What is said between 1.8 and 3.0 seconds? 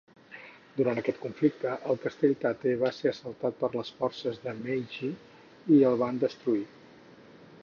el castell Tate va